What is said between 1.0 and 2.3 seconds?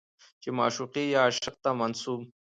يا عاشق ته منسوب